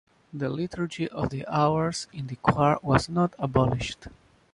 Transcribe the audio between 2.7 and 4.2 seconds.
was not abolished.